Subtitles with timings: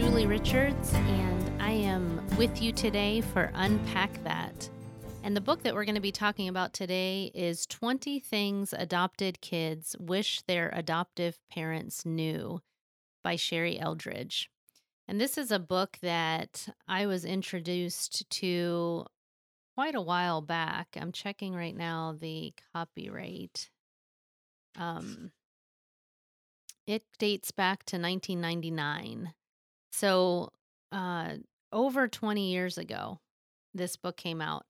[0.00, 4.70] Julie Richards, and I am with you today for Unpack That.
[5.22, 9.42] And the book that we're going to be talking about today is 20 Things Adopted
[9.42, 12.62] Kids Wish Their Adoptive Parents Knew
[13.22, 14.48] by Sherrie Eldridge.
[15.06, 19.04] And this is a book that I was introduced to
[19.74, 20.96] quite a while back.
[20.98, 23.68] I'm checking right now the copyright.
[24.78, 25.32] Um,
[26.86, 29.34] it dates back to 1999.
[29.90, 30.52] So,
[30.92, 31.34] uh,
[31.72, 33.20] over 20 years ago,
[33.74, 34.64] this book came out.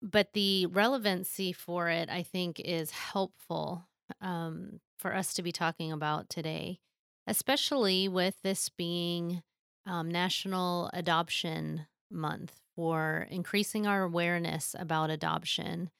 [0.00, 3.88] But the relevancy for it, I think, is helpful
[4.20, 6.78] um, for us to be talking about today,
[7.26, 9.42] especially with this being
[9.86, 15.90] um, National Adoption Month for increasing our awareness about adoption.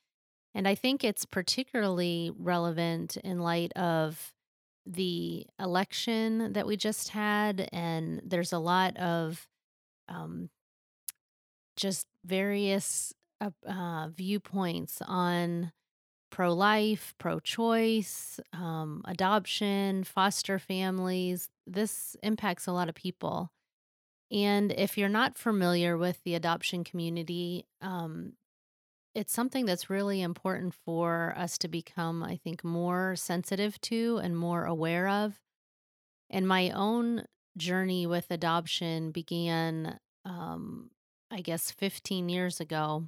[0.54, 4.32] And I think it's particularly relevant in light of
[4.89, 9.47] the election that we just had, and there's a lot of
[10.08, 10.48] um,
[11.77, 15.72] just various uh, uh, viewpoints on
[16.31, 21.48] pro life, pro choice, um, adoption, foster families.
[21.66, 23.50] This impacts a lot of people.
[24.31, 28.34] And if you're not familiar with the adoption community, um,
[29.19, 34.38] it's something that's really important for us to become, I think, more sensitive to and
[34.38, 35.41] more aware of.
[36.30, 37.25] And my own
[37.56, 40.91] journey with adoption began, um,
[41.32, 43.06] I guess, 15 years ago.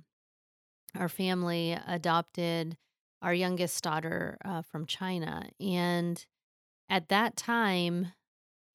[0.98, 2.76] Our family adopted
[3.22, 5.44] our youngest daughter uh, from China.
[5.60, 6.26] And
[6.88, 8.08] at that time,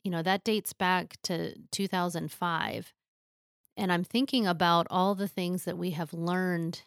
[0.06, 2.94] you know, that dates back to 2005.
[3.76, 6.84] And I'm thinking about all the things that we have learned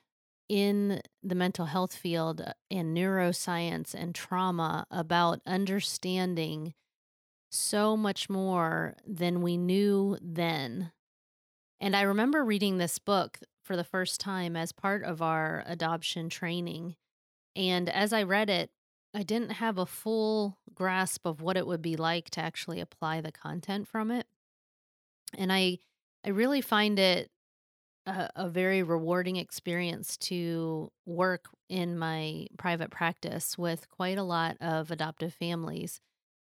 [0.48, 6.74] in the mental health field uh, and neuroscience and trauma about understanding
[7.50, 10.92] so much more than we knew then.
[11.80, 16.28] And I remember reading this book for the first time as part of our adoption
[16.28, 16.96] training.
[17.54, 18.70] And as I read it,
[19.14, 23.20] I didn't have a full grasp of what it would be like to actually apply
[23.20, 24.26] the content from it.
[25.36, 25.78] And I
[26.24, 27.30] I really find it
[28.08, 34.56] a, a very rewarding experience to work in my private practice with quite a lot
[34.60, 36.00] of adoptive families.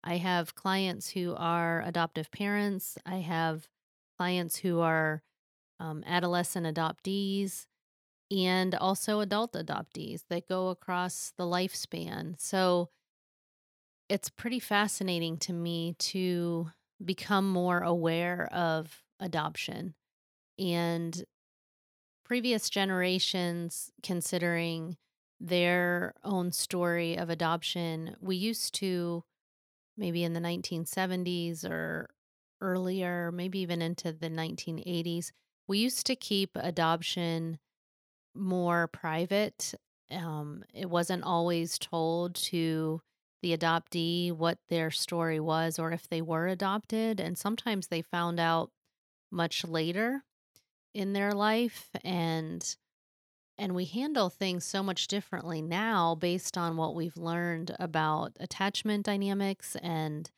[0.02, 2.96] I have clients who are adoptive parents.
[3.04, 3.68] I have
[4.16, 5.22] clients who are
[5.78, 7.66] um, adolescent adoptees
[8.30, 12.40] and also adult adoptees that go across the lifespan.
[12.40, 12.88] So
[14.08, 16.70] it's pretty fascinating to me to
[17.04, 19.94] become more aware of adoption
[20.58, 21.24] and
[22.30, 24.96] previous generations considering
[25.40, 28.14] their own story of adoption.
[28.20, 29.24] We used to,
[29.96, 32.08] maybe in the 1970s or
[32.60, 35.32] earlier, maybe even into the 1980s,
[35.66, 37.58] we used to keep adoption
[38.32, 39.74] more private.
[40.12, 43.02] Um, it wasn't always told to
[43.42, 47.18] the adoptee what their story was or if they were adopted.
[47.18, 48.70] And sometimes they found out
[49.32, 50.22] much later
[50.94, 52.76] in their life and
[53.58, 59.04] and we handle things so much differently now based on what we've learned about attachment
[59.04, 60.30] dynamics and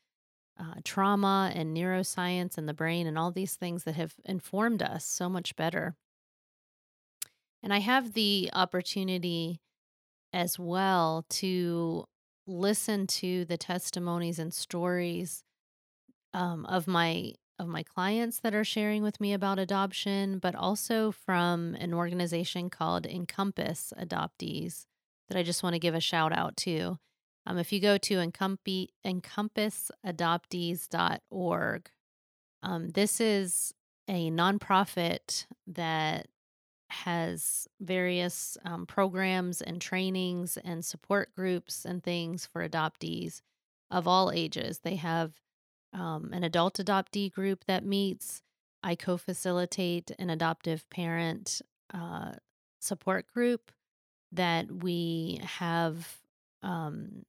[0.59, 5.05] uh, trauma and neuroscience and the brain and all these things that have informed us
[5.05, 5.95] so much better.
[7.63, 9.61] And I have the opportunity
[10.33, 12.03] as well to
[12.45, 15.43] listen to the testimonies and stories
[16.33, 21.11] um, of my of my clients that are sharing with me about adoption, but also
[21.11, 24.85] from an organization called Encompass Adoptees
[25.29, 26.99] that I just want to give a shout out to.
[27.45, 31.89] Um, if you go to encomp- encompassadoptees.org,
[32.63, 33.73] um, this is
[34.07, 36.27] a nonprofit that
[36.89, 43.41] has various um, programs and trainings and support groups and things for adoptees
[43.89, 44.79] of all ages.
[44.79, 45.33] They have
[45.93, 48.41] um, an adult adoptee group that meets.
[48.85, 51.61] I co facilitate an adoptive parent
[51.93, 52.33] uh,
[52.79, 53.71] support group
[54.31, 56.19] that we have.
[56.61, 57.25] Um,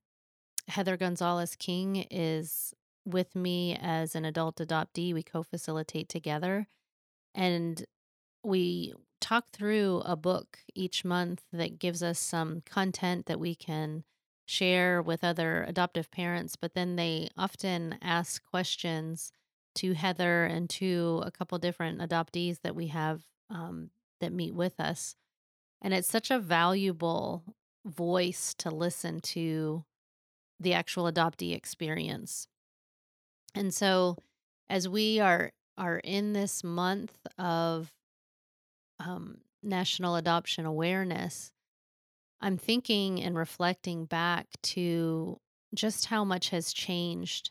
[0.68, 2.74] Heather Gonzalez King is
[3.04, 5.12] with me as an adult adoptee.
[5.12, 6.66] We co facilitate together.
[7.34, 7.84] And
[8.42, 14.04] we talk through a book each month that gives us some content that we can
[14.46, 19.32] share with other adoptive parents, but then they often ask questions
[19.76, 24.78] to Heather and to a couple different adoptees that we have um, that meet with
[24.78, 25.16] us.
[25.82, 27.42] And it's such a valuable
[27.84, 29.84] voice to listen to
[30.60, 32.46] the actual adoptee experience.
[33.54, 34.16] And so
[34.68, 37.92] As we are are in this month of
[39.00, 41.52] um, National Adoption Awareness,
[42.40, 45.40] I'm thinking and reflecting back to
[45.74, 47.50] just how much has changed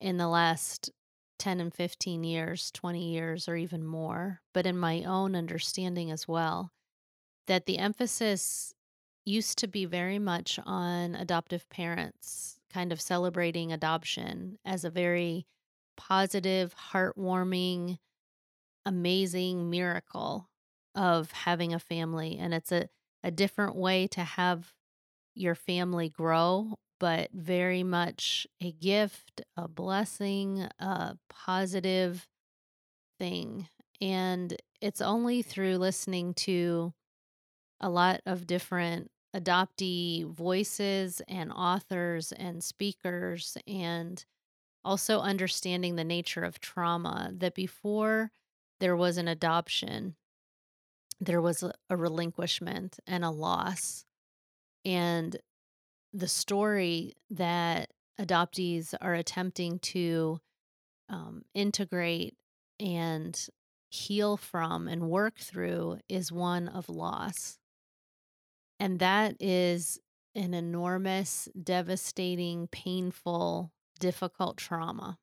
[0.00, 0.90] in the last
[1.38, 6.26] 10 and 15 years, 20 years, or even more, but in my own understanding as
[6.26, 6.72] well,
[7.46, 8.74] that the emphasis
[9.24, 15.46] used to be very much on adoptive parents, kind of celebrating adoption as a very
[15.96, 17.98] positive, heartwarming,
[18.86, 20.48] amazing miracle
[20.94, 22.36] of having a family.
[22.38, 22.88] And it's a,
[23.22, 24.72] a different way to have
[25.34, 32.26] your family grow, but very much a gift, a blessing, a positive
[33.18, 33.68] thing.
[34.00, 36.92] And it's only through listening to
[37.80, 44.24] a lot of different adoptee voices and authors and speakers and
[44.84, 48.30] also understanding the nature of trauma that before
[48.80, 50.14] there was an adoption
[51.20, 54.04] there was a, a relinquishment and a loss
[54.84, 55.36] and
[56.12, 60.38] the story that adoptees are attempting to
[61.08, 62.36] um, integrate
[62.80, 63.48] and
[63.90, 67.58] heal from and work through is one of loss
[68.80, 69.98] and that is
[70.34, 75.18] an enormous, devastating, painful, difficult trauma.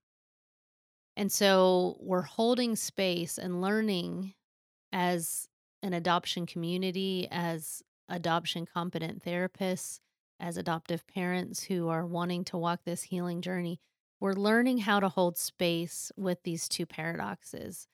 [1.15, 4.33] And so we're holding space and learning
[4.91, 5.47] as
[5.85, 9.99] an adoption community, as adoption competent therapists,
[10.39, 13.79] as adoptive parents who are wanting to walk this healing journey.
[14.19, 17.87] We're learning how to hold space with these two paradoxes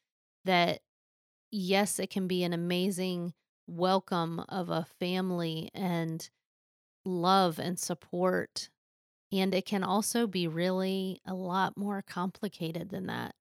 [0.46, 0.80] that,
[1.52, 3.34] yes, it can be an amazing
[3.68, 6.30] welcome of a family and
[7.04, 8.70] love and support.
[9.34, 13.36] And it can also be really a lot more complicated than that,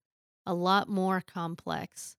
[0.44, 2.16] a lot more complex.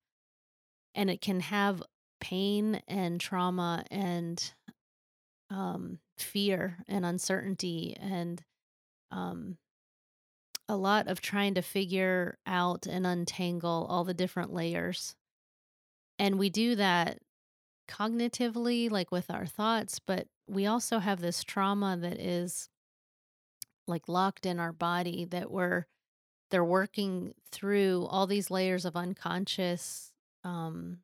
[0.95, 1.83] And it can have
[2.21, 4.53] pain and trauma and
[5.49, 8.41] um, fear and uncertainty and
[9.11, 9.57] um,
[10.69, 15.15] a lot of trying to figure out and untangle all the different layers.
[16.17, 17.19] And we do that
[17.89, 22.69] cognitively, like with our thoughts, but we also have this trauma that is
[23.87, 25.85] like locked in our body that we're
[26.51, 30.11] they're working through all these layers of unconscious
[30.43, 30.99] um,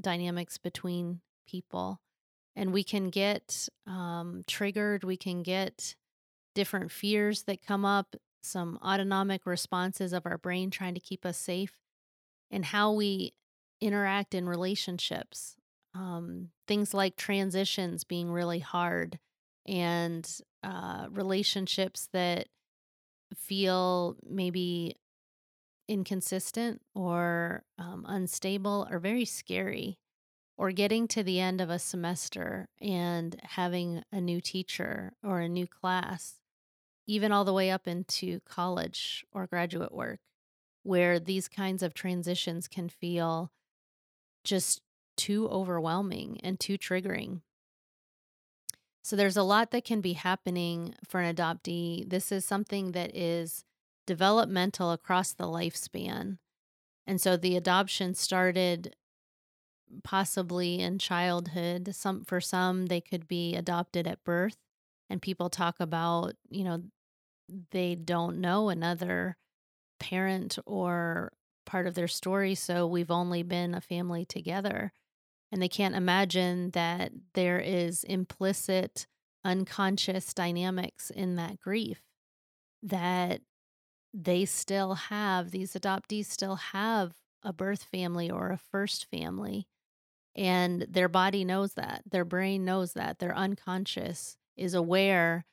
[0.00, 2.00] dynamics between people
[2.56, 5.94] and we can get um, triggered we can get
[6.54, 11.38] different fears that come up some autonomic responses of our brain trying to keep us
[11.38, 11.78] safe
[12.50, 13.34] and how we
[13.80, 15.56] interact in relationships
[15.94, 19.18] um, things like transitions being really hard
[19.66, 22.48] and uh, relationships that
[23.36, 24.96] feel maybe
[25.88, 29.98] inconsistent or um, unstable are very scary.
[30.56, 35.48] Or getting to the end of a semester and having a new teacher or a
[35.48, 36.38] new class,
[37.08, 40.20] even all the way up into college or graduate work,
[40.84, 43.50] where these kinds of transitions can feel
[44.44, 44.80] just
[45.16, 47.40] too overwhelming and too triggering.
[49.02, 52.08] So there's a lot that can be happening for an adoptee.
[52.08, 53.64] This is something that is
[54.06, 56.38] developmental across the lifespan.
[57.06, 58.94] And so the adoption started
[60.02, 61.94] possibly in childhood.
[61.94, 64.56] Some for some they could be adopted at birth
[65.10, 66.82] and people talk about, you know,
[67.70, 69.36] they don't know another
[70.00, 71.32] parent or
[71.66, 74.92] part of their story so we've only been a family together
[75.50, 79.06] and they can't imagine that there is implicit
[79.44, 82.02] unconscious dynamics in that grief
[82.82, 83.40] that
[84.14, 89.66] they still have these adoptees still have a birth family or a first family
[90.36, 95.44] and their body knows that their brain knows that their unconscious is aware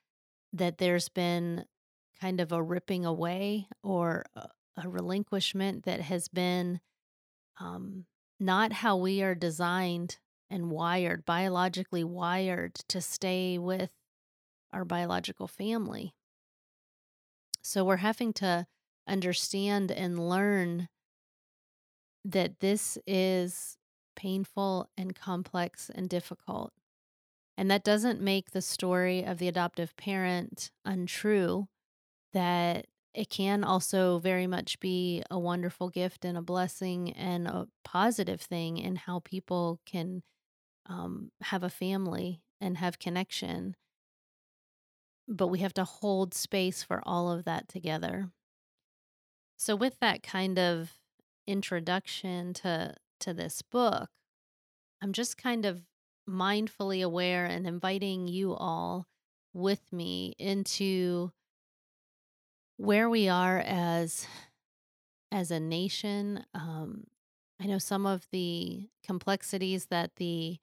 [0.54, 1.66] that there's been
[2.20, 4.48] kind of a ripping away or a,
[4.84, 6.80] relinquishment that has been
[7.60, 8.06] um,
[8.40, 10.18] not how we are designed
[10.50, 13.92] and wired, biologically wired to stay with
[14.74, 16.16] our biological family.
[17.62, 18.66] So we're having to
[19.08, 20.88] understand and learn
[22.24, 23.78] that this is
[24.16, 26.74] painful and complex and difficult.
[27.58, 31.68] And that doesn't make the story of the adoptive parent untrue,
[32.34, 37.68] that it can also very much be a wonderful gift and a blessing and a
[37.84, 40.24] positive thing in how people can
[40.88, 43.76] um, have a family and have connection.
[45.34, 48.32] But we have to hold space for all of that together.
[49.56, 50.98] So with that kind of
[51.48, 54.10] introduction to to this book,
[55.02, 55.84] I'm just kind of
[56.30, 59.08] mindfully aware and inviting you all
[59.54, 61.32] with me into
[62.78, 64.28] where we are as
[65.32, 66.46] as a nation.
[66.54, 67.06] Um,
[67.62, 70.58] I know some of the complexities that the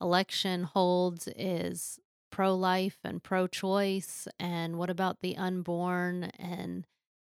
[0.00, 1.98] election holds is
[2.32, 4.26] pro life and pro choice.
[4.40, 6.24] And what about the unborn?
[6.38, 6.84] And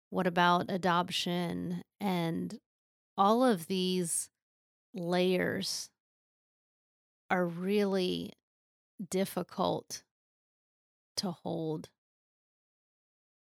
[0.09, 1.83] what about adoption?
[2.01, 2.59] And
[3.19, 4.31] all of these
[4.95, 5.91] layers
[7.31, 8.33] are really
[9.11, 10.03] difficult
[11.17, 11.91] to hold.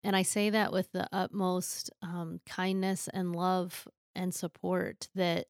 [0.03, 5.47] And I say that with the utmost um, kindness and love and support that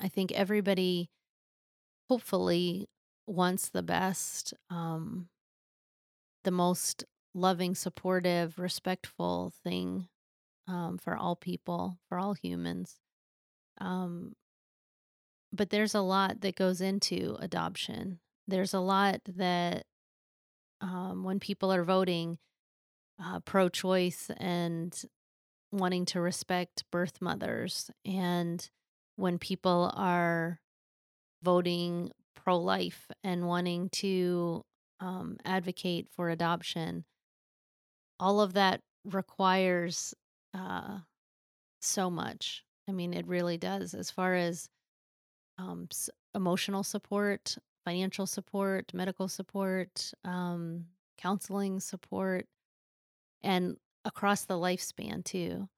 [0.00, 1.10] I think everybody
[2.08, 2.88] hopefully
[3.26, 5.28] wants the best, um,
[6.44, 7.04] the most
[7.34, 10.08] loving, supportive, respectful thing
[10.68, 12.96] um, for all people, for all humans.
[13.78, 14.34] Um,
[15.52, 18.20] but there's a lot that goes into adoption.
[18.48, 19.84] There's a lot that
[20.80, 22.38] um, when people are voting
[23.22, 24.94] uh, pro choice and
[25.72, 28.68] wanting to respect birth mothers, and
[29.16, 30.60] when people are
[31.42, 34.62] voting pro life and wanting to
[35.00, 37.04] um, advocate for adoption,
[38.20, 40.14] all of that requires
[40.54, 40.98] uh,
[41.80, 42.64] so much.
[42.88, 44.68] I mean, it really does, as far as
[45.58, 50.86] um, s- emotional support, financial support, medical support, um,
[51.18, 52.46] counseling support,
[53.42, 55.68] and across the lifespan, too.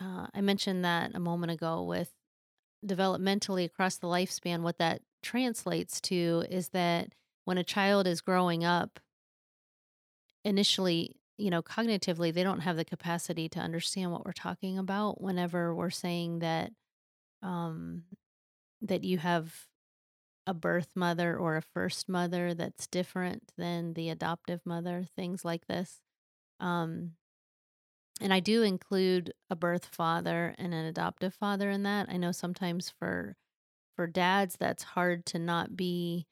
[0.00, 2.10] Uh, I mentioned that a moment ago with
[2.84, 7.14] developmentally across the lifespan, what that translates to is that
[7.44, 9.00] when a child is growing up,
[10.44, 15.20] initially, you know, cognitively, they don't have the capacity to understand what we're talking about
[15.20, 16.72] whenever we're saying that
[17.42, 18.04] um
[18.80, 19.66] that you have
[20.46, 25.66] a birth mother or a first mother that's different than the adoptive mother, things like
[25.66, 26.00] this.
[26.60, 27.12] Um
[28.20, 32.08] and I do include a birth father and an adoptive father in that.
[32.08, 33.36] I know sometimes for
[33.96, 36.26] for dads that's hard to not be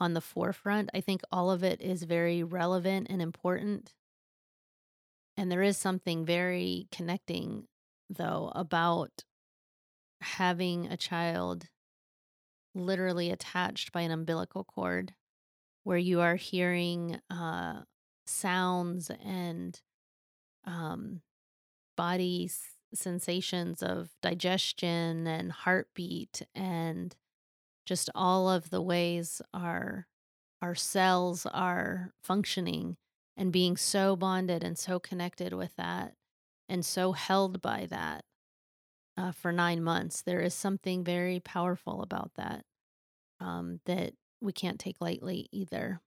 [0.00, 0.90] on the forefront.
[0.94, 3.94] I think all of it is very relevant and important.
[5.36, 7.64] And there is something very connecting,
[8.08, 9.24] though, about
[10.20, 11.66] having a child
[12.74, 15.14] literally attached by an umbilical cord
[15.84, 17.82] where you are hearing uh,
[18.26, 19.80] sounds and
[20.64, 21.20] um,
[22.94, 27.16] sensations of digestion and heartbeat and
[27.86, 30.06] just all of the ways our
[30.62, 32.96] our cells are functioning
[33.36, 36.14] and being so bonded and so connected with that
[36.68, 38.24] and so held by that
[39.16, 42.64] uh, for nine months there is something very powerful about that
[43.40, 46.00] um, that we can't take lightly either.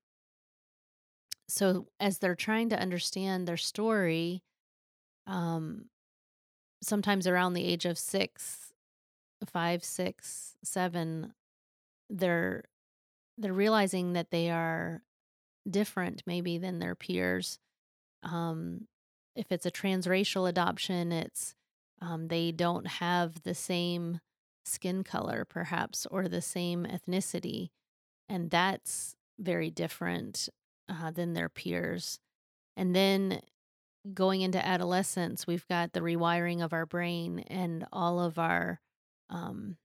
[1.50, 4.44] So as they're trying to understand their story
[5.25, 5.86] um,
[6.81, 8.74] sometimes around the age of six
[9.46, 11.34] five six seven
[12.10, 12.63] they're
[13.38, 15.03] they're realizing that they are
[15.69, 17.60] different maybe than their peers.
[18.24, 18.88] Um,
[19.36, 21.53] if it's a transracial adoption, it's
[22.01, 24.19] um, they don't have the same
[24.65, 27.69] skin color, perhaps, or the same ethnicity.
[28.27, 30.50] And that's very different
[30.89, 32.19] uh, than their peers.
[32.75, 33.41] And then
[34.14, 38.80] going into adolescence, we've got the rewiring of our brain and all of our
[39.30, 39.78] um,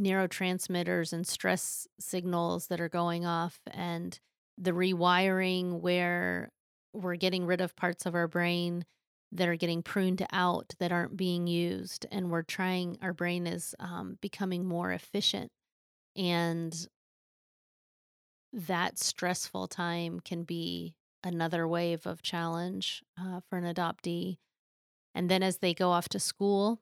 [0.00, 4.20] neurotransmitters and stress signals that are going off and
[4.56, 6.50] the rewiring where
[6.92, 8.84] we're getting rid of parts of our brain
[9.32, 13.74] that are getting pruned out that aren't being used and we're trying our brain is
[13.78, 15.50] um, becoming more efficient
[16.16, 16.88] and
[18.52, 24.38] that stressful time can be another wave of challenge uh, for an adoptee
[25.14, 26.80] and then as they go off to school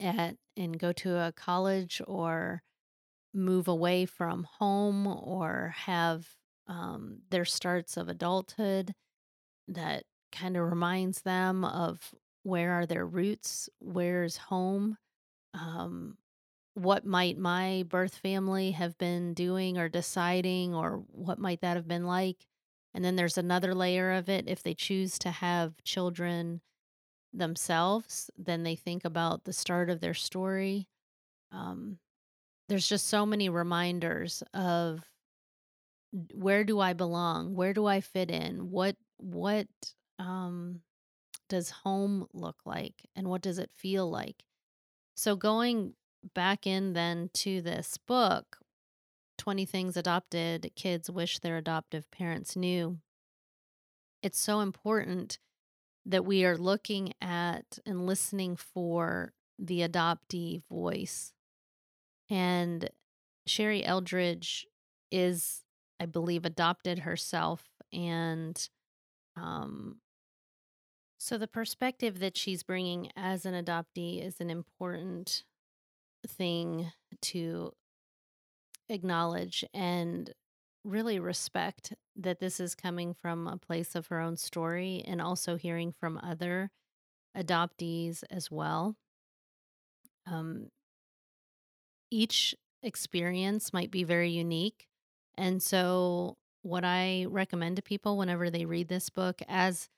[0.00, 2.62] at and go to a college or
[3.34, 6.26] move away from home or have
[6.68, 8.94] um, their starts of adulthood
[9.68, 14.96] that kind of reminds them of where are their roots, where's home,
[15.54, 16.16] um,
[16.74, 21.88] what might my birth family have been doing or deciding, or what might that have
[21.88, 22.46] been like.
[22.96, 24.48] And then there's another layer of it.
[24.48, 26.62] If they choose to have children
[27.34, 30.88] themselves, then they think about the start of their story.
[31.52, 31.98] Um,
[32.68, 35.04] there's just so many reminders of
[36.32, 37.54] where do I belong?
[37.54, 38.70] Where do I fit in?
[38.70, 39.68] What what
[40.18, 40.80] um
[41.48, 44.44] does home look like and what does it feel like?
[45.16, 45.94] So, going
[46.34, 48.58] back in then to this book,
[49.38, 52.98] 20 Things Adopted Kids Wish Their Adoptive Parents Knew,
[54.22, 55.38] it's so important
[56.04, 61.32] that we are looking at and listening for the adoptee voice.
[62.30, 62.88] And
[63.46, 64.66] Sherrie Eldridge
[65.10, 65.62] is,
[66.00, 67.62] I believe, adopted herself.
[67.92, 68.68] And
[69.36, 70.00] um,
[71.18, 75.44] so the perspective that she's bringing as an adoptee is an important
[76.26, 77.72] thing to
[78.88, 80.32] acknowledge and
[80.84, 85.56] really respect that this is coming from a place of her own story and also
[85.56, 86.70] hearing from other
[87.36, 88.96] adoptees as well.
[90.26, 90.68] Um,
[92.10, 94.86] each experience might be very unique.
[95.36, 99.88] And so, what I recommend to people whenever they read this book as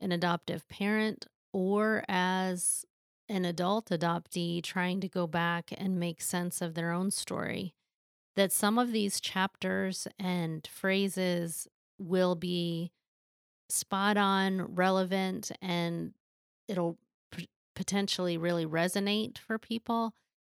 [0.00, 2.84] an adoptive parent or as
[3.28, 7.74] an adult adoptee trying to go back and make sense of their own story,
[8.36, 11.66] that some of these chapters and phrases
[11.98, 12.92] will be
[13.68, 16.12] spot on, relevant, and
[16.68, 16.98] it'll
[17.30, 20.14] p- potentially really resonate for people.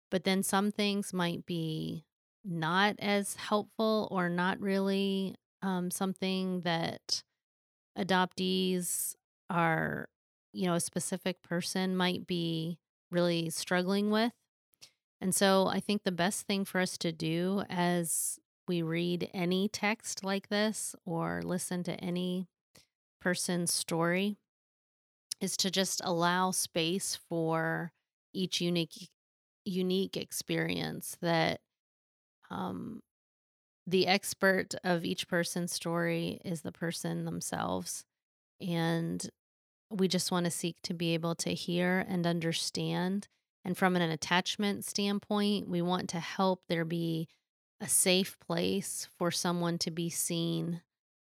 [0.10, 2.06] But then some things might be
[2.44, 7.24] not as helpful or not really um, something that
[7.98, 9.16] adoptees
[9.50, 10.10] are,
[10.54, 12.80] you know, a specific person might be
[13.12, 14.34] really struggling with.
[15.21, 19.69] And so I think the best thing for us to do as we read any
[19.69, 22.47] text like this or listen to any
[23.21, 24.38] person's story
[25.39, 27.91] is to just allow space for
[28.34, 29.10] each unique
[29.65, 31.62] unique experience that
[32.49, 33.01] um
[33.88, 38.05] the expert of each person's story is the person themselves.
[38.62, 39.27] And
[39.89, 43.27] we just want to seek to be able to hear and understand
[43.63, 47.28] and from an attachment standpoint we want to help there be
[47.82, 50.82] a safe place for someone to be seen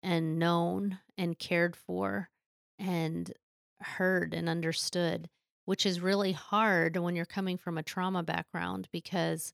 [0.02, 2.28] and known and cared for
[2.78, 3.32] and
[3.80, 5.28] heard and understood,
[5.64, 9.52] which is really hard when you're coming from a trauma background because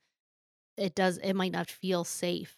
[0.76, 2.56] it does it might not feel safe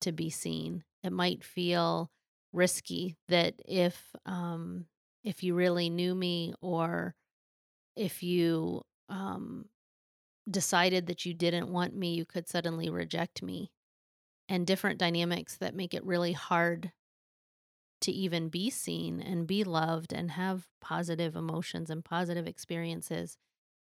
[0.00, 0.84] to be seen.
[1.02, 2.10] It might feel
[2.52, 4.86] risky that if um
[5.24, 7.14] if you really knew me or
[7.96, 9.66] if you um
[10.50, 13.70] decided that you didn't want me, you could suddenly reject me.
[14.48, 16.92] And different dynamics that make it really hard
[18.00, 23.36] to even be seen and be loved and have positive emotions and positive experiences.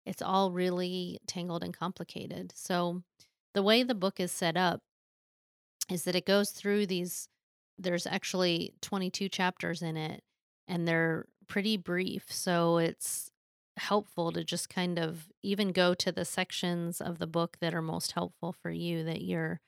[0.07, 2.53] It's all really tangled and complicated.
[2.57, 3.03] So,
[3.55, 4.83] the way the book is set up
[5.91, 7.29] is that it goes through these,
[7.79, 10.23] there's actually 22 chapters in it,
[10.69, 12.33] and they're pretty brief.
[12.33, 13.32] So, it's
[13.83, 17.83] helpful to just kind of even go to the sections of the book that are
[17.83, 19.61] most helpful for you that you're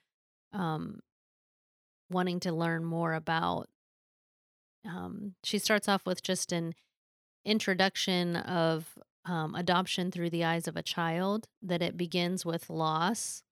[0.52, 1.00] um,
[2.10, 3.68] wanting to learn more about.
[4.86, 6.74] Um, she starts off with just an
[7.44, 13.42] introduction of um, adoption through the eyes of a child, that it begins with loss,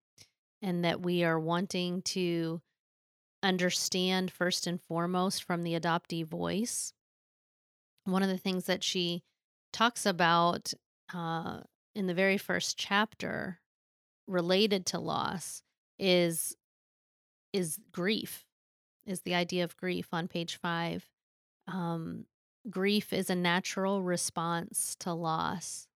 [0.60, 2.60] and that we are wanting to
[3.42, 6.92] understand first and foremost from the adoptee voice.
[8.04, 9.22] One of the things that she
[9.72, 10.72] talks about
[11.14, 11.60] uh,
[11.94, 13.60] in the very first chapter
[14.26, 15.62] related to loss
[15.98, 16.56] is
[17.52, 18.46] is grief
[19.06, 21.06] is the idea of grief on page five.
[21.66, 22.26] Um,
[22.70, 25.88] grief is a natural response to loss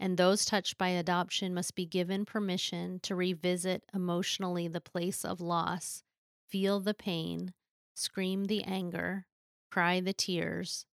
[0.00, 5.40] and those touched by adoption must be given permission to revisit emotionally the place of
[5.40, 6.02] loss
[6.48, 7.52] feel the pain
[7.94, 9.26] scream the anger
[9.70, 10.84] cry the tears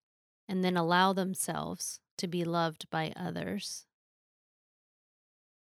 [0.47, 3.85] and then allow themselves to be loved by others.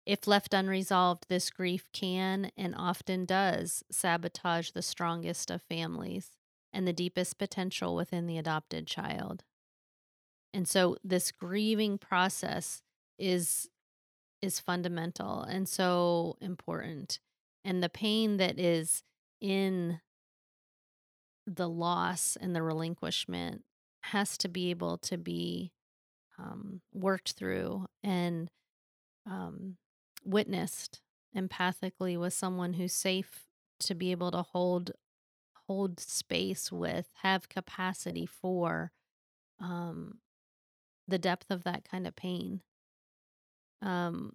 [0.06, 6.32] If left unresolved, this grief can and often does sabotage the strongest of families
[6.72, 9.44] and the deepest potential within the adopted child.
[10.54, 12.82] And so this grieving process
[13.18, 13.70] is
[14.42, 17.20] is fundamental and so important.
[17.64, 19.02] And the pain that is
[19.42, 20.02] in
[21.48, 23.64] the loss and the relinquishment
[24.12, 25.72] has to be able to be
[26.38, 28.50] um, worked through and
[29.30, 29.78] um,
[30.24, 31.02] witnessed
[31.36, 33.44] empathically with someone who's safe
[33.80, 34.92] to be able to hold
[35.68, 38.92] hold space with have capacity for
[39.60, 40.20] um,
[41.08, 42.62] the depth of that kind of pain.
[43.82, 44.34] Um,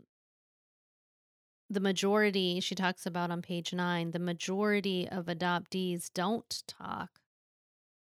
[1.68, 7.19] the majority she talks about on page nine the majority of adoptees don't talk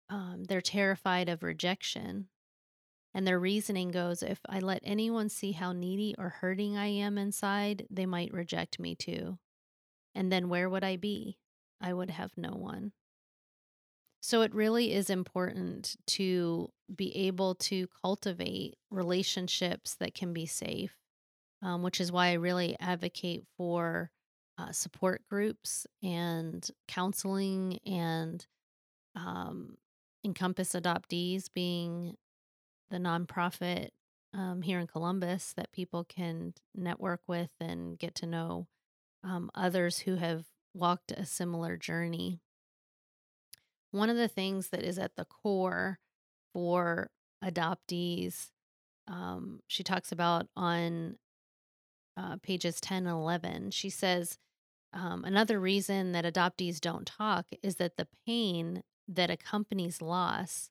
[0.10, 2.30] um, they're terrified of rejection
[3.14, 7.18] And their reasoning goes if I let anyone see how needy or hurting I am
[7.18, 9.40] inside, they might reject me too.
[10.16, 11.40] And then where would I be?
[11.82, 12.94] I would have no one.
[14.22, 20.96] So it really is important to be able to cultivate relationships that can be safe,
[21.62, 24.12] um, which is why I really advocate for
[24.58, 28.46] uh, support groups and counseling and
[29.16, 29.78] um,
[30.24, 32.16] Encompass Adoptees being
[32.90, 33.90] the nonprofit
[34.34, 38.68] um, here in Columbus that people can network with and get to know
[39.24, 42.40] um, others who have walked a similar journey.
[43.92, 46.00] One of the things that is at the core
[46.54, 47.10] for
[47.44, 48.52] adoptees,
[49.08, 51.18] um, she talks about on
[52.18, 54.38] uh, pages 10 and 11, she says,
[54.94, 60.70] um, another reason that adoptees don't talk is that the pain that accompanies loss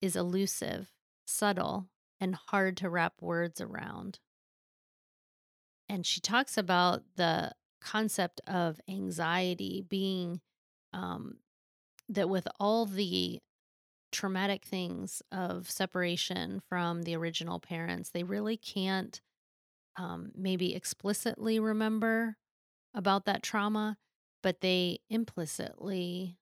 [0.00, 0.92] is elusive,
[1.26, 1.88] subtle,
[2.20, 4.18] and hard to wrap words around.
[5.88, 10.40] And she talks about the concept of anxiety being
[10.92, 11.36] um,
[12.08, 13.40] that with all the
[14.10, 19.20] traumatic things of separation from the original parents, they really can't
[19.96, 22.36] um, maybe explicitly remember
[22.94, 23.96] about that trauma,
[24.42, 26.38] but they implicitly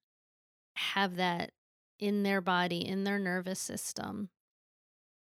[0.77, 1.51] have that
[1.99, 4.29] in their body, in their nervous system.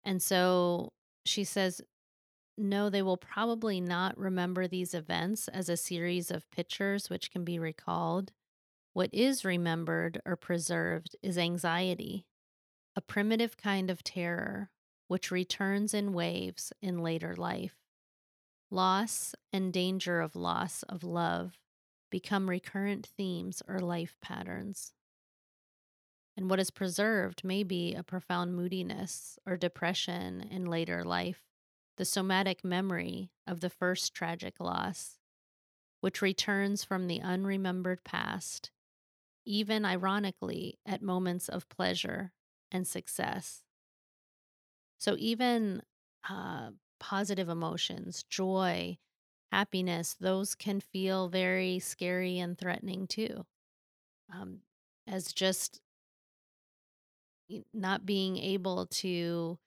[0.04, 0.94] And so
[1.26, 1.82] she says,
[2.58, 7.44] no, they will probably not remember these events as a series of pictures which can
[7.44, 8.32] be recalled.
[8.94, 12.26] What is remembered or preserved is anxiety,
[12.96, 14.70] a primitive kind of terror
[15.08, 17.76] which returns in waves in later life.
[18.70, 21.58] Loss and danger of loss of love
[22.12, 24.94] become recurrent themes or life patterns.
[26.40, 31.44] And what is preserved may be a profound moodiness or depression in later life,
[31.98, 35.20] the somatic memory of the first tragic loss,
[36.00, 38.72] which returns from the unremembered past,
[39.44, 42.32] even ironically at moments of pleasure
[42.72, 43.66] and success.
[44.98, 45.82] So, even
[46.30, 46.72] uh,
[47.02, 48.98] positive emotions, joy,
[49.52, 53.46] happiness, those can feel very scary and threatening too.
[54.34, 54.60] Um,
[55.06, 55.82] as just
[57.74, 59.60] not being able to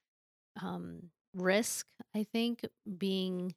[0.63, 2.67] um, risk, I think,
[2.99, 3.55] being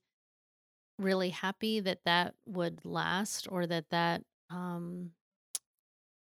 [0.97, 5.11] really happy that that would last or that that um,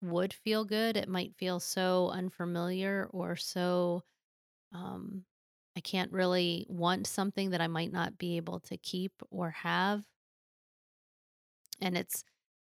[0.03, 0.97] would feel good.
[0.97, 4.03] It might feel so unfamiliar or so
[4.73, 5.25] um,
[5.77, 10.05] I can't really want something that I might not be able to keep or have.
[11.81, 12.25] And it's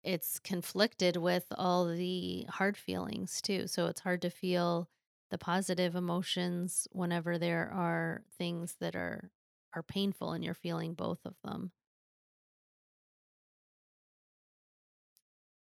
[0.04, 3.67] it's conflicted with all the hard feelings too.
[3.67, 4.89] So it's hard to feel
[5.36, 9.32] the positive emotions whenever there are things that are
[9.74, 11.74] are painful and you're feeling both of them.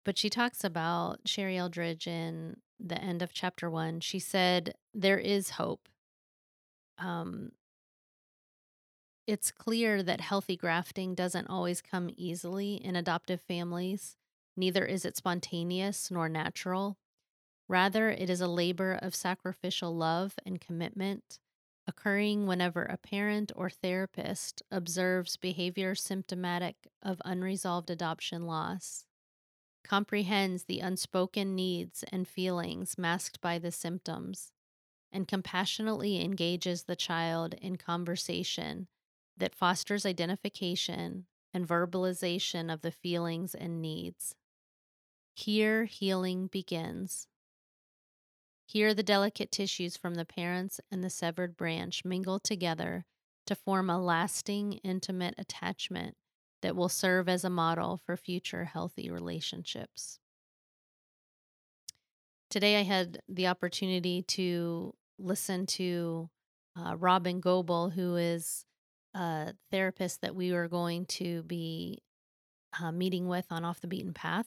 [0.04, 4.00] But she talks about Sherrie Eldridge in the end of chapter one.
[4.00, 5.88] She said, There is hope
[6.98, 7.52] um,
[9.26, 14.16] it's clear that healthy grafting doesn't always come easily in adoptive families.
[14.54, 16.98] Neither is it spontaneous nor natural.
[17.72, 21.38] Rather, it is a labor of sacrificial love and commitment,
[21.86, 29.06] occurring whenever a parent or therapist observes behavior symptomatic of unresolved adoption loss,
[29.82, 34.52] comprehends the unspoken needs and feelings masked by the symptoms,
[35.10, 38.86] and compassionately engages the child in conversation
[39.38, 44.34] that fosters identification and verbalization of the feelings and needs.
[45.34, 47.28] Here, healing begins.
[48.72, 53.04] Here, the delicate tissues from the parents and the severed branch mingle together
[53.44, 56.16] to form a lasting, intimate attachment
[56.62, 60.20] that will serve as a model for future healthy relationships.
[62.48, 66.30] Today, I had the opportunity to listen to
[66.74, 68.64] uh, Robin Goebel, who is
[69.12, 72.02] a therapist that we were going to be
[72.80, 74.46] uh, meeting with on Off the Beaten Path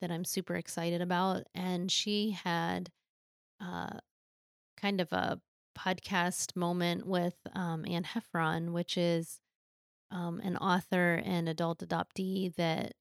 [0.00, 1.48] that I'm super excited about.
[1.52, 2.92] And she had
[3.60, 3.98] uh,
[4.80, 5.40] kind of a
[5.76, 9.40] podcast moment with um, Anne Heffron, which is
[10.10, 12.92] um, an author and adult adoptee that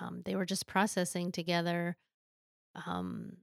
[0.00, 1.96] um, they were just processing together
[2.86, 3.38] um,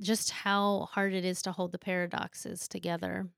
[0.00, 3.28] just how hard it is to hold the paradoxes together.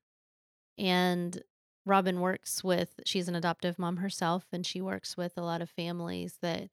[0.77, 1.41] And
[1.85, 5.69] Robin works with, she's an adoptive mom herself, and she works with a lot of
[5.69, 6.69] families that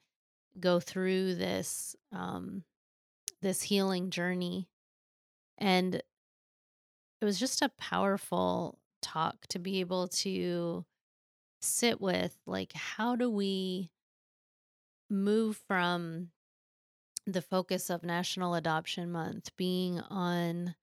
[0.58, 2.64] go through this um,
[3.40, 4.68] this healing journey.
[5.62, 6.02] And
[7.20, 10.84] it was just a powerful talk, to be able to
[11.60, 13.90] sit with like, how do we
[15.10, 16.30] move from
[17.26, 20.74] the focus of National Adoption Month being on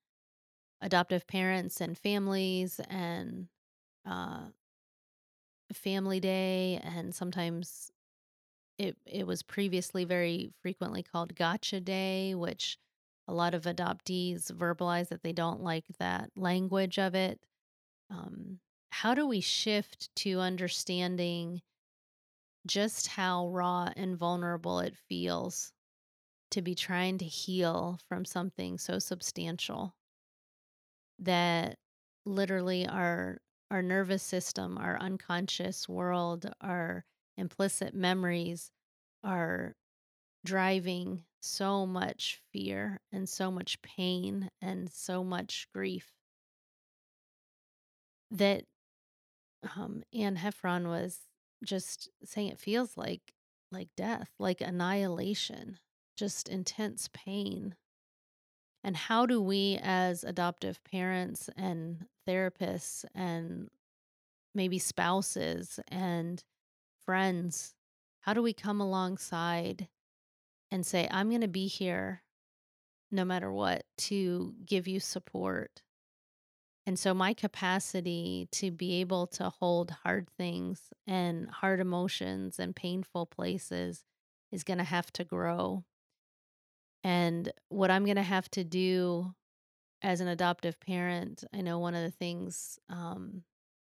[0.81, 3.47] adoptive parents and families and
[4.05, 4.45] uh,
[5.73, 7.91] family day and sometimes
[8.77, 12.77] it it was previously very frequently called gotcha day which
[13.29, 17.39] a lot of adoptees verbalize that they don't like that language of it.
[18.09, 21.61] Um, how do we shift to understanding
[22.65, 25.71] just how raw and vulnerable it feels
[26.51, 29.93] to be trying to heal from something so substantial
[31.19, 31.77] that
[32.25, 33.37] literally our
[33.71, 37.05] our nervous system, our unconscious world, our
[37.37, 38.71] implicit memories
[39.23, 39.75] are
[40.43, 46.11] driving so much fear and so much pain and so much grief
[48.31, 48.63] that
[49.75, 51.19] um, Anne Heffron was
[51.63, 53.33] just saying it feels like
[53.71, 55.77] like death, like annihilation,
[56.17, 57.75] just intense pain.
[58.83, 63.69] And how do we, as adoptive parents and therapists and
[64.55, 66.43] maybe spouses and
[67.05, 67.75] friends,
[68.21, 69.87] how do we come alongside
[70.71, 72.23] and say, I'm going to be here
[73.11, 75.81] no matter what to give you support?
[76.85, 82.75] And so, my capacity to be able to hold hard things and hard emotions and
[82.75, 84.05] painful places
[84.51, 85.83] is going to have to grow.
[87.03, 89.33] And what I'm going to have to do
[90.01, 93.43] as an adoptive parent, I know one of the things um,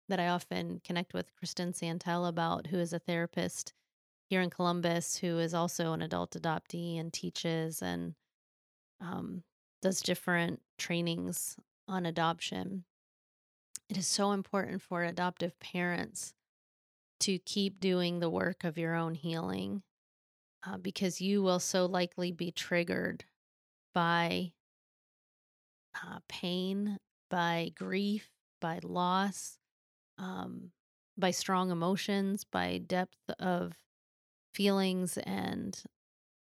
[0.09, 3.73] that I often connect with Kristen Santel about, who is a therapist
[4.27, 8.13] here in Columbus, who is also an adult adoptee and teaches and
[9.01, 9.43] um,
[9.81, 11.55] does different trainings
[11.87, 12.83] on adoption.
[13.89, 16.33] It is so important for adoptive parents
[17.21, 19.81] to keep doing the work of your own healing
[20.65, 23.23] uh, because you will so likely be triggered
[23.93, 24.51] by
[25.95, 26.97] uh, pain,
[27.29, 29.57] by grief, by loss,
[30.17, 30.71] um,
[31.17, 33.73] by strong emotions, by depth of
[34.57, 35.83] feelings and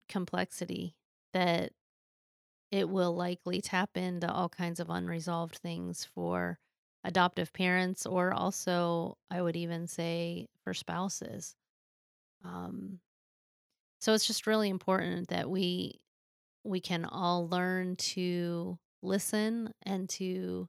[0.09, 0.94] complexity
[1.33, 1.72] that
[2.70, 6.59] it will likely tap into all kinds of unresolved things for
[7.05, 11.57] adoptive parents or also i would even say for spouses
[12.44, 12.98] um,
[14.01, 16.01] so it's just really important that we
[16.64, 20.68] we can all learn to listen and to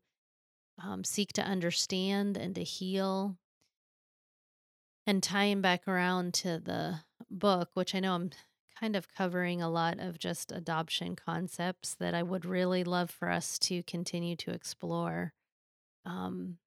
[0.82, 3.38] um, seek to understand and to heal.
[5.06, 8.32] And tying back around to the book, which I know I'm
[8.80, 13.30] kind of covering a lot of just adoption concepts that I would really love for
[13.30, 15.34] us to continue to explore
[16.06, 16.58] um,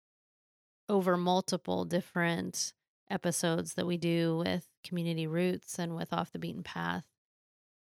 [0.88, 2.72] over multiple different
[3.10, 7.04] episodes that we do with Community Roots and with Off the Beaten Path.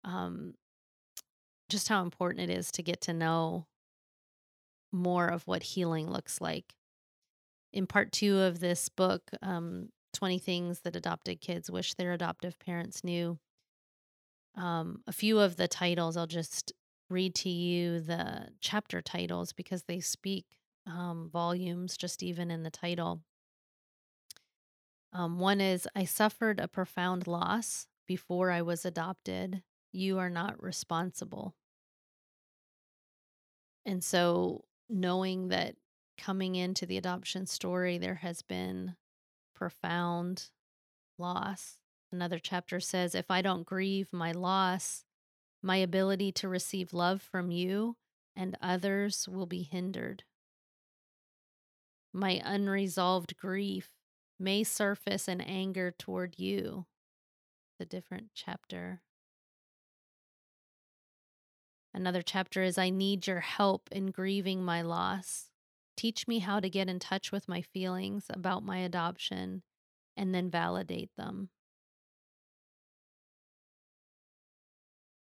[0.04, 0.54] Um,
[1.68, 3.66] just how important it is to get to know
[4.92, 6.74] more of what healing looks like.
[7.72, 12.58] In part two of this book, um, 20 Things That Adopted Kids Wish Their Adoptive
[12.58, 13.38] Parents Knew,
[14.56, 16.72] um, a few of the titles, I'll just
[17.10, 20.46] read to you the chapter titles because they speak
[20.86, 23.20] um, volumes, just even in the title.
[25.12, 29.62] Um, one is I suffered a profound loss before I was adopted.
[29.92, 31.54] You are not responsible.
[33.84, 35.76] And so knowing that
[36.18, 38.96] coming into the adoption story, there has been
[39.56, 40.50] profound
[41.18, 41.78] loss.
[42.12, 45.04] Another chapter says, If I don't grieve my loss,
[45.62, 47.96] my ability to receive love from you
[48.36, 50.22] and others will be hindered.
[52.12, 53.90] My unresolved grief
[54.38, 56.86] may surface in anger toward you.
[57.78, 59.02] The different chapter.
[61.92, 65.50] Another chapter is I need your help in grieving my loss.
[65.96, 69.62] Teach me how to get in touch with my feelings about my adoption
[70.16, 71.50] and then validate them.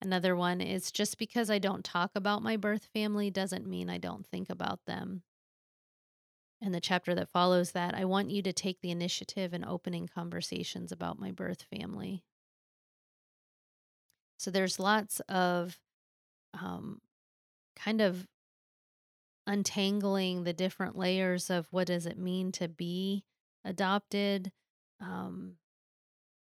[0.03, 3.99] Another one is just because I don't talk about my birth family doesn't mean I
[3.99, 5.23] don't think about them.
[6.61, 10.07] And the chapter that follows that, I want you to take the initiative in opening
[10.07, 12.25] conversations about my birth family.
[14.39, 15.79] So there's lots of
[16.55, 17.01] um,
[17.77, 18.29] kind of
[19.47, 23.25] untangling the different layers of what does it mean to be
[23.65, 24.53] adopted
[25.01, 25.55] um,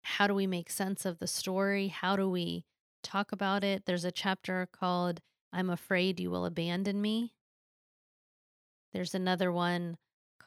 [0.02, 2.66] how do we make sense of the story how do we
[3.04, 5.22] talk about it there's a chapter called
[5.54, 7.34] i'm afraid you will abandon me
[8.94, 9.98] there's another one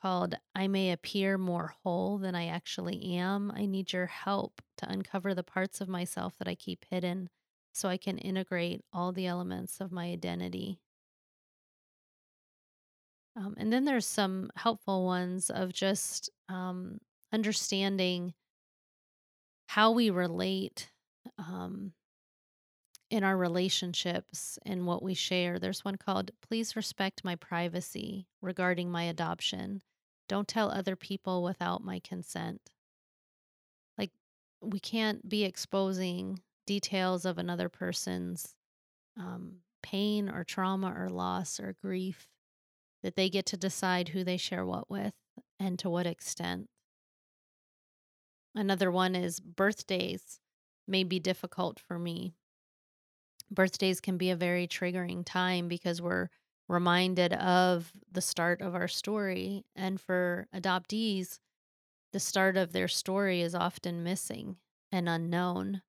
[0.01, 3.53] called I May Appear More Whole Than I Actually Am.
[3.55, 7.29] I need your help to uncover the parts of myself that I keep hidden
[7.73, 10.81] so I can integrate all the elements of my identity.
[13.37, 16.99] Um, and then there's some helpful ones of just um,
[17.33, 18.35] understanding
[19.69, 20.91] how we relate
[21.39, 21.93] um,
[23.11, 25.59] in our relationships and what we share.
[25.59, 29.83] There's one called Please Respect My Privacy regarding my adoption.
[30.29, 32.61] Don't tell other people without my consent.
[33.97, 34.11] Like,
[34.61, 38.55] we can't be exposing details of another person's
[39.17, 42.29] um, pain or trauma or loss or grief
[43.03, 45.15] that they get to decide who they share what with
[45.59, 46.69] and to what extent.
[48.55, 50.41] Another one is birthdays
[50.89, 52.35] may be difficult for me
[53.51, 56.29] birthdays can be a very triggering time because we're
[56.69, 59.65] reminded of the start of our story.
[59.75, 61.39] And for adoptees,
[62.13, 64.57] the start of their story is often missing
[64.93, 65.83] and unknown.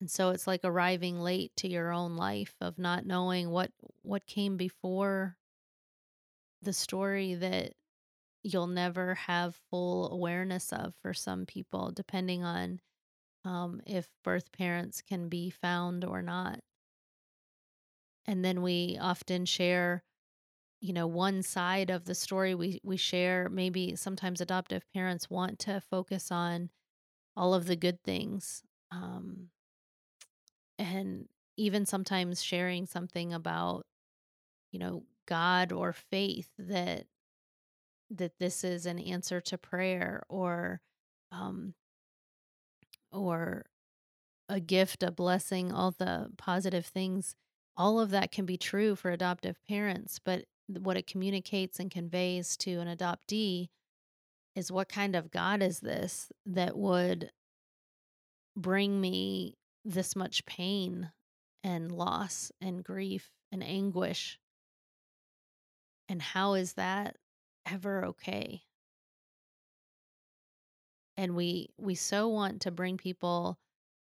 [0.00, 3.70] And so it's like arriving late to your own life of not knowing what
[4.02, 5.36] what came before
[6.62, 7.72] the story that
[8.42, 12.80] you'll never have full awareness of for some people, depending on
[13.44, 16.60] um, if birth parents can be found or not.
[18.26, 20.04] And then we often share,
[20.80, 22.54] you know, one side of the story.
[22.54, 26.70] We we share maybe sometimes adoptive parents want to focus on
[27.36, 28.62] all of the good things.
[28.90, 29.50] Um,
[30.78, 33.86] and even sometimes sharing something about,
[34.72, 37.06] you know, God or faith that
[38.10, 40.80] that this is an answer to prayer or
[41.32, 41.74] um
[43.12, 43.64] or
[44.48, 47.34] a gift, a blessing, all the positive things
[47.80, 52.54] all of that can be true for adoptive parents, but what it communicates and conveys
[52.58, 53.68] to an adoptee
[54.54, 57.30] is what kind of God is this that would
[58.54, 61.10] bring me this much pain
[61.64, 64.38] and loss and grief and anguish?
[66.10, 67.16] And how is that
[67.64, 68.64] ever okay?
[71.16, 73.58] And we we so want to bring people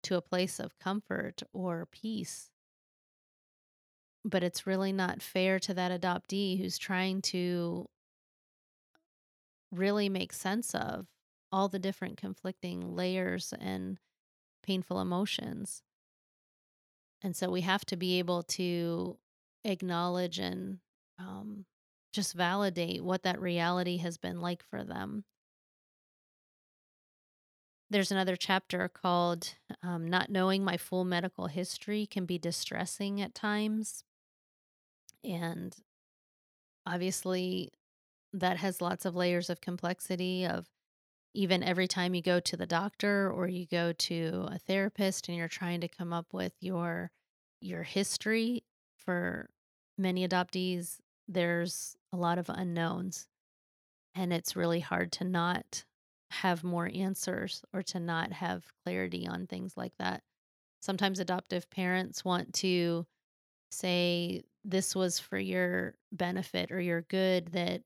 [0.04, 2.50] to a place of comfort or peace
[4.26, 7.88] but it's really not fair to that adoptee who's trying to
[9.72, 11.08] really make sense of
[11.52, 13.98] all the different conflicting layers and
[14.64, 15.82] painful emotions.
[17.22, 19.18] And so we have to be able to
[19.64, 20.80] acknowledge and
[21.18, 21.66] um,
[22.12, 25.24] just validate what that reality has been like for them.
[27.92, 33.34] There's another chapter called um, Not Knowing My Full Medical History Can Be Distressing at
[33.34, 34.04] Times.
[35.24, 35.76] And
[36.86, 37.72] obviously,
[38.32, 40.68] that has lots of layers of complexity of
[41.34, 45.38] even every time you go to the doctor or you go to a therapist and
[45.38, 47.12] you're trying to come up with your
[47.62, 48.64] your history
[48.96, 49.50] for
[49.98, 53.28] many adoptees there's a lot of unknowns
[54.16, 55.84] and it's really hard to not
[56.32, 60.24] have more answers or to not have clarity on things like that.
[60.82, 63.06] Sometimes adoptive parents want to
[63.72, 67.82] say this was for your benefit or your good that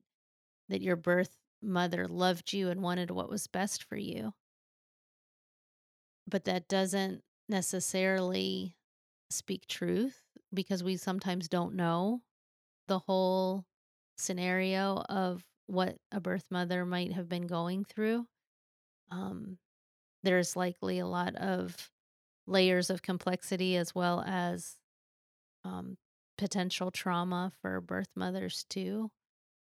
[0.70, 4.34] that your birth mother loved you and wanted what was best for you.
[6.28, 8.76] But that doesn't necessarily
[9.30, 10.22] speak truth
[10.54, 12.22] because we sometimes don't know
[12.88, 13.66] the whole
[14.18, 18.26] scenario of what a birth mother might have been going through
[19.14, 19.58] um,
[20.24, 21.92] there's likely a lot of
[22.48, 24.78] layers of complexity as well as
[25.64, 25.98] um,
[26.38, 29.12] potential trauma for birth mothers too.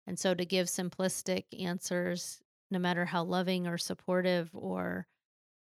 [0.06, 2.40] And so to give simplistic answers,
[2.70, 5.06] no matter how loving or supportive or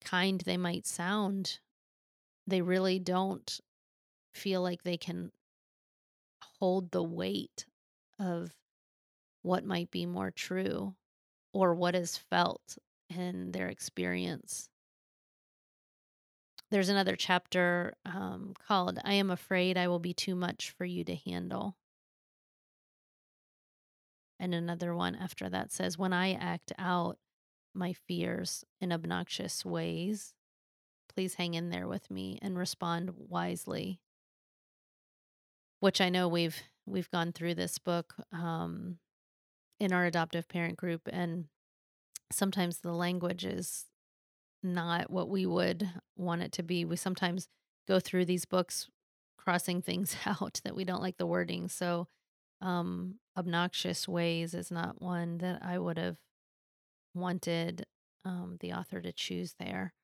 [0.04, 1.58] kind they might sound,
[2.46, 3.60] they really don't
[4.34, 5.30] feel like they can
[6.58, 7.66] hold the weight
[8.18, 8.50] of
[9.42, 10.94] what might be more true
[11.52, 12.78] or what is felt
[13.08, 14.68] in their experience.
[16.70, 21.02] There's another chapter um, called I Am Afraid I Will Be Too Much for You
[21.04, 21.76] to Handle.
[24.38, 27.18] And another one after that says, When I act out
[27.74, 30.34] my fears in obnoxious ways,
[31.12, 34.00] please hang in there with me and respond wisely.
[35.80, 38.98] Which I know we've we've gone through this book um,
[39.80, 41.46] in our adoptive parent group, and
[42.30, 43.86] sometimes the language is
[44.62, 46.84] not what we would want it to be.
[46.84, 47.48] We sometimes
[47.88, 48.88] go through these books
[49.38, 51.68] crossing things out that we don't like the wording.
[51.68, 52.06] So
[52.60, 56.18] um, obnoxious ways is not one that I would have
[57.14, 57.86] wanted
[58.24, 59.94] um, the author to choose there.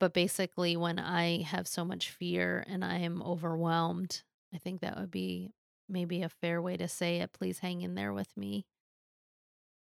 [0.00, 4.98] But basically, when I have so much fear and I am overwhelmed, I think that
[4.98, 5.52] would be
[5.88, 7.32] maybe a fair way to say it.
[7.32, 8.66] Please hang in there with me.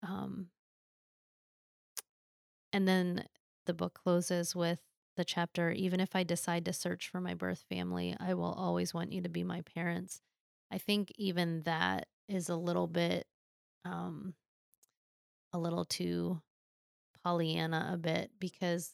[0.04, 0.48] Um,
[2.74, 3.26] and then
[3.66, 4.80] the book closes with
[5.16, 8.94] the chapter Even if I decide to search for my birth family, I will always
[8.94, 10.22] want you to be my parents.
[10.72, 13.26] I think even that is a little bit,
[13.86, 14.34] um,
[15.54, 16.42] a little too
[17.24, 18.94] Pollyanna a bit because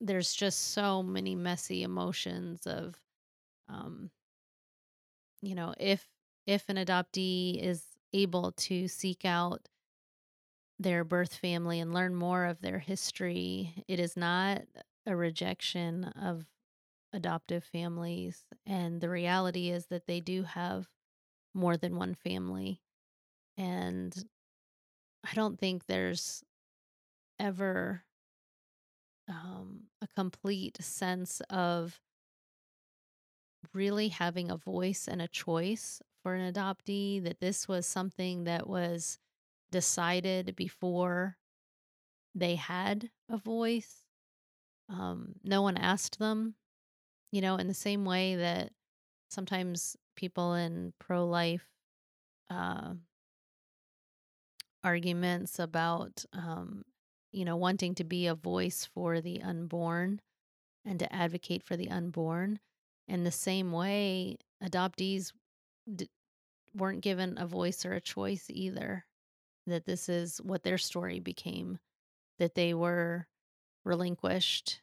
[0.00, 2.94] there's just so many messy emotions of,
[3.68, 4.10] um,
[5.42, 6.06] you know, if
[6.46, 9.68] if an adoptee is able to seek out
[10.78, 14.62] their birth family and learn more of their history, it is not
[15.06, 16.46] a rejection of
[17.12, 18.44] adoptive families.
[18.66, 20.88] And the reality is that they do have
[21.54, 22.80] more than one family.
[23.56, 24.14] And
[25.24, 26.42] I don't think there's
[27.38, 28.04] ever
[29.28, 32.00] um, a complete sense of
[33.72, 38.68] really having a voice and a choice for an adoptee, that this was something that
[38.68, 39.18] was
[39.70, 41.36] decided before
[42.34, 44.04] they had a voice.
[44.88, 46.54] Um, no one asked them,
[47.32, 48.72] you know, in the same way that
[49.30, 51.66] sometimes people in pro life
[52.50, 52.94] uh,
[54.82, 56.84] arguments about, um,
[57.32, 60.20] you know, wanting to be a voice for the unborn
[60.84, 62.58] and to advocate for the unborn.
[63.10, 65.32] In the same way, adoptees
[65.92, 66.08] d-
[66.72, 69.04] weren't given a voice or a choice either.
[69.66, 71.80] That this is what their story became,
[72.38, 73.26] that they were
[73.84, 74.80] relinquished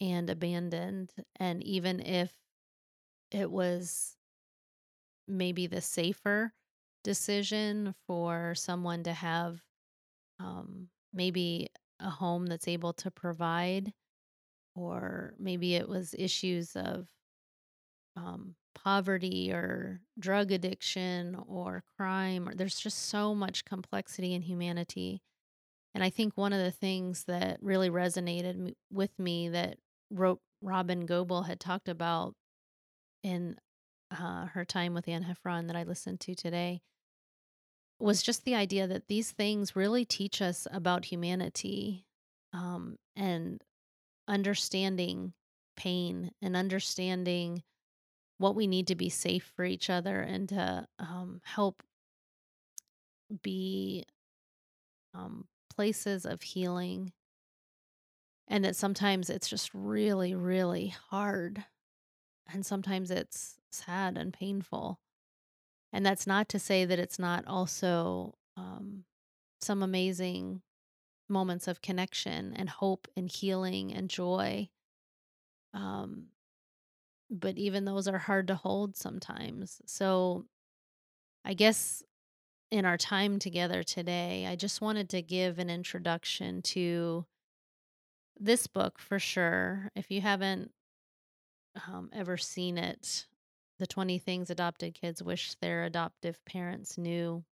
[0.00, 1.12] and abandoned.
[1.36, 2.32] And even if
[3.30, 4.16] it was
[5.28, 6.52] maybe the safer
[7.04, 9.62] decision for someone to have
[10.40, 11.68] um, maybe
[12.00, 13.92] a home that's able to provide,
[14.74, 17.08] or maybe it was issues of
[18.18, 22.48] um, poverty or drug addiction or crime.
[22.48, 25.22] Or there's just so much complexity in humanity.
[25.94, 29.78] And I think one of the things that really resonated with me that
[30.10, 32.34] Ro- Robin Goebel had talked about
[33.22, 33.56] in
[34.10, 36.80] uh, her time with Anne Heffron that I listened to today
[38.00, 42.06] was just the idea that these things really teach us about humanity
[42.52, 43.62] um, and
[44.28, 45.32] understanding
[45.76, 47.62] pain and understanding
[48.38, 51.82] what we need to be safe for each other and to um, help
[53.42, 54.04] be
[55.14, 57.12] um, places of healing.
[58.46, 61.64] And that sometimes it's just really, really hard.
[62.50, 65.00] And sometimes it's sad and painful.
[65.92, 69.04] And that's not to say that it's not also um,
[69.60, 70.62] some amazing
[71.28, 74.68] moments of connection and hope and healing and joy.
[75.74, 76.28] Um,
[77.30, 79.80] but even those are hard to hold sometimes.
[79.86, 80.46] So
[81.44, 82.02] I guess
[82.70, 87.24] in our time together today, I just wanted to give an introduction to
[88.38, 89.90] this book for sure.
[89.94, 90.70] If you haven't
[91.86, 93.26] um, ever seen it,
[93.78, 97.44] The 20 Things Adopted Kids Wish Their Adoptive Parents Knew,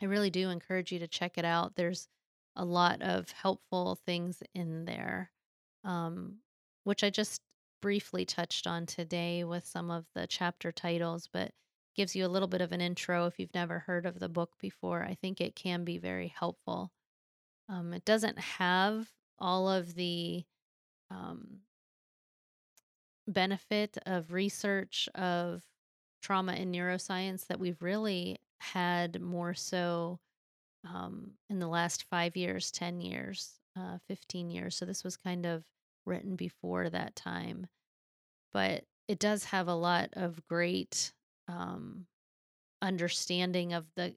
[0.00, 1.74] I really do encourage you to check it out.
[1.74, 2.08] There's
[2.54, 5.30] a lot of helpful things in there,
[5.84, 6.36] um,
[6.84, 7.40] which I just
[7.86, 11.52] briefly touched on today with some of the chapter titles, but
[11.94, 14.50] gives you a little bit of an intro if you've never heard of the book
[14.60, 15.04] before.
[15.04, 16.90] I think it can be very helpful.
[17.68, 19.06] Um, it doesn't have
[19.38, 20.42] all of the
[21.12, 21.58] um,
[23.28, 25.62] benefit of research of
[26.20, 30.18] trauma and neuroscience that we've really had more so
[30.84, 34.74] um, in the last five years, 10 years, uh, 15 years.
[34.74, 35.62] So this was kind of
[36.04, 37.68] written before that time.
[38.52, 41.12] But it does have a lot of great
[41.48, 42.06] um,
[42.82, 44.14] understanding of the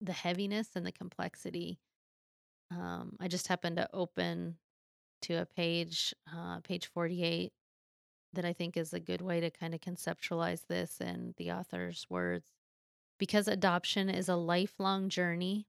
[0.00, 1.78] the heaviness and the complexity.
[2.70, 4.56] Um, I just happened to open
[5.22, 7.52] to a page, uh, page 48,
[8.34, 12.06] that I think is a good way to kind of conceptualize this in the author's
[12.10, 12.50] words.
[13.18, 15.66] Because adoption is a lifelong journey,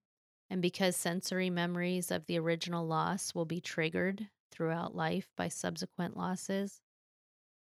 [0.50, 6.18] and because sensory memories of the original loss will be triggered throughout life by subsequent
[6.18, 6.82] losses,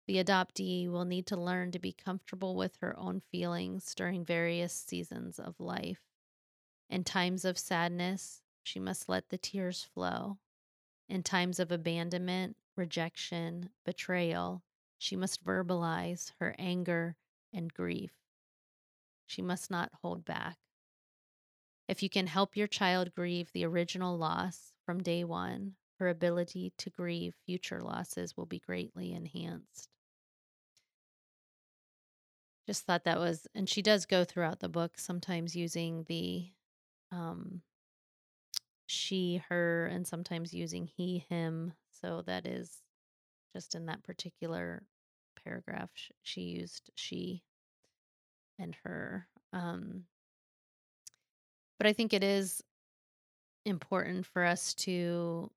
[0.07, 4.73] the adoptee will need to learn to be comfortable with her own feelings during various
[4.73, 6.01] seasons of life.
[6.89, 10.39] In times of sadness, she must let the tears flow.
[11.09, 14.63] In times of abandonment, rejection, betrayal,
[14.99, 17.17] she must verbalize her anger
[17.53, 18.13] and grief.
[19.27, 20.59] She must not hold back.
[21.89, 26.73] If you can help your child grieve the original loss from day one, her ability
[26.79, 29.89] to grieve future losses will be greatly enhanced.
[32.67, 36.51] Just thought that was, and she does go throughout the book, sometimes using the
[37.13, 37.63] um,
[38.87, 41.73] she, her, and sometimes using he, him.
[41.91, 42.83] So that is
[43.55, 44.83] just in that particular
[45.45, 45.91] paragraph,
[46.23, 47.43] she used she
[48.59, 49.29] and her.
[49.53, 50.05] Um,
[51.79, 52.63] but I think it is
[53.65, 55.51] important for us to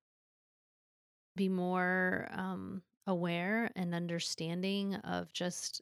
[1.36, 5.80] be more um, aware and understanding of just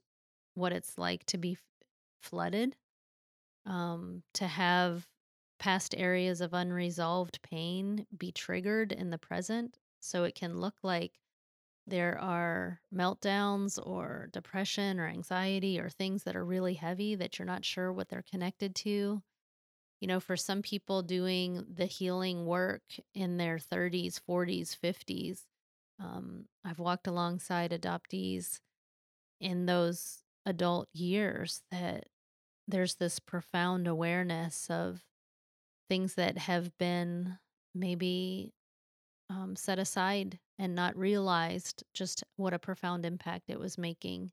[0.59, 1.57] what it's like to be
[2.21, 2.77] flooded,
[3.67, 5.07] um, to have
[5.59, 9.79] past areas of unresolved pain be triggered in the present.
[10.01, 11.19] So it can look like
[11.87, 17.47] there are meltdowns or depression or anxiety or things that are really heavy that you're
[17.47, 19.23] not sure what they're connected to.
[20.01, 22.83] You know, for some people doing the healing work
[23.15, 25.41] in their 30s, 40s, 50s,
[25.99, 28.61] um, I've walked alongside adoptees
[29.41, 32.05] in those adult years that
[32.67, 35.03] there's this profound awareness of
[35.89, 37.39] things that have been
[37.75, 38.53] maybe
[39.31, 44.31] um, set aside and not realized just what a profound impact it was making.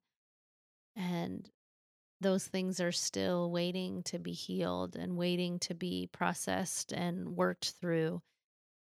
[0.96, 1.50] And
[2.22, 7.74] those things are still waiting to be healed and waiting to be processed and worked
[7.80, 8.22] through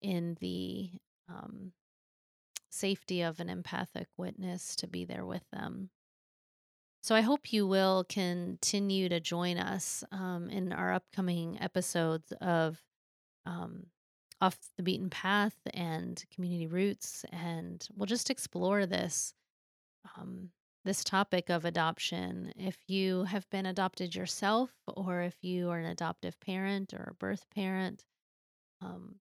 [0.00, 0.90] in the
[1.28, 1.72] um,
[2.70, 5.90] safety of an empathic witness to be there with them.
[7.02, 12.80] So I hope you will continue to join us um, in our upcoming episodes of
[13.44, 13.86] um,
[14.40, 19.34] Off the Beaten Path and Community Roots, and we'll just explore this
[20.16, 20.50] um,
[20.84, 22.52] this topic of adoption.
[22.56, 27.14] If you have been adopted yourself, or if you are an adoptive parent or a
[27.14, 28.04] birth parent,
[28.80, 29.16] um,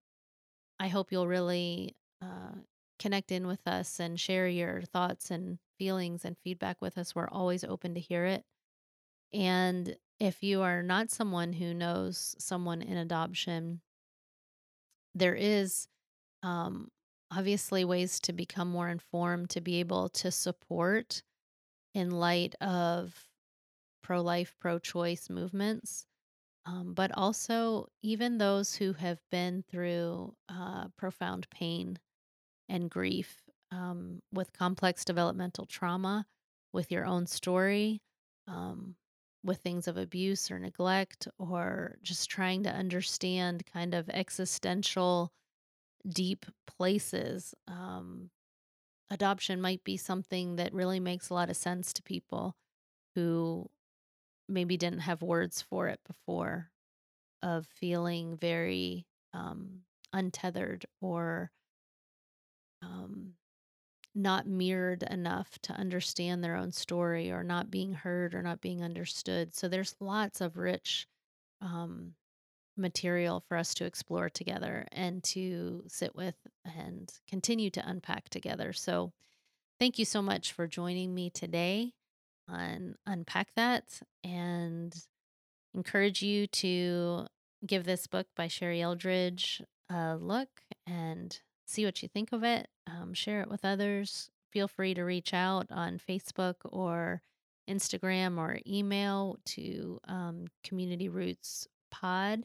[0.79, 2.57] I hope you'll really uh,
[2.99, 7.15] connect in with us and share your thoughts and feelings and feedback with us.
[7.15, 8.43] We're always open to hear it.
[9.33, 13.81] And if you are not someone who knows someone in adoption,
[15.15, 15.87] there is
[16.43, 16.89] um,
[17.35, 21.23] obviously ways to become more informed, to be able to support
[21.95, 23.15] in light of
[24.03, 26.05] pro life, pro choice movements.
[26.67, 31.97] Um, but also, even those who have been through uh, profound pain
[32.69, 33.41] and grief
[33.71, 36.25] um, with complex developmental trauma,
[36.73, 38.01] with your own story,
[38.47, 38.95] um,
[39.43, 45.31] with things of abuse or neglect, or just trying to understand kind of existential,
[46.07, 47.53] deep places.
[47.67, 48.29] Um,
[49.09, 52.55] adoption might be something that really makes a lot of sense to people
[53.15, 53.69] who
[54.47, 56.69] maybe didn't have words for it before,
[57.41, 59.81] of feeling very um,
[60.13, 61.51] untethered or
[62.83, 63.33] um,
[64.13, 68.83] not mirrored enough to understand their own story or not being heard or not being
[68.83, 69.55] understood.
[69.55, 71.07] So there's lots of rich
[71.61, 72.13] um,
[72.77, 76.35] material for us to explore together and to sit with
[76.65, 78.73] and continue to unpack together.
[78.73, 79.13] So
[79.79, 81.93] thank you so much for joining me today
[82.49, 84.93] on Unpack That and
[85.73, 87.27] encourage you to
[87.65, 90.49] give this book by Sherrie Eldridge a look
[90.85, 91.39] and
[91.71, 92.67] see what you think of it.
[92.87, 94.29] Um, share it with others.
[94.51, 97.21] Feel free to reach out on Facebook or
[97.69, 102.43] Instagram or email to um, Community Roots Pod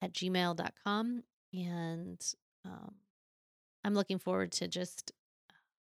[0.00, 1.22] at gmail.com.
[1.52, 2.34] And
[2.64, 2.94] um,
[3.84, 5.12] I'm looking forward to just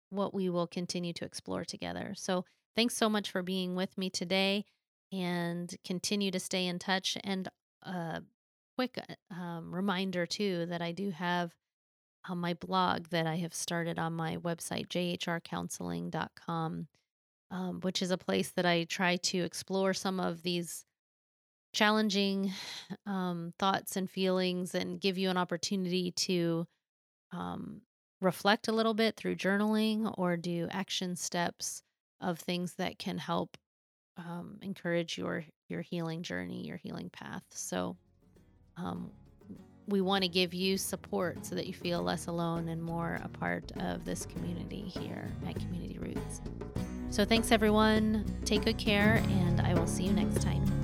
[0.10, 2.14] what we will continue to explore together.
[2.16, 2.44] So
[2.76, 4.66] thanks so much for being with me today
[5.12, 7.18] and continue to stay in touch.
[7.24, 7.48] And
[7.84, 8.24] a
[8.76, 11.54] quick uh, um, reminder, too, that I do have
[12.28, 16.88] on my blog that I have started on my website, jhrcounseling.com,
[17.52, 20.86] um, which is a place that I try to explore some of these
[21.74, 22.52] challenging
[23.06, 26.68] um, thoughts and feelings and give you an opportunity to
[27.32, 27.82] um,
[28.22, 31.84] reflect a little bit through journaling or do action steps
[32.22, 33.58] of things that can help
[34.18, 37.44] um, encourage your your healing journey, your healing path.
[37.52, 37.96] So,
[38.76, 39.12] um,
[39.90, 43.28] we want to give you support so that you feel less alone and more a
[43.28, 46.42] part of this community here at Community Roots.
[47.10, 48.24] So, thanks everyone.
[48.46, 50.79] Take good care, and I will see you next time.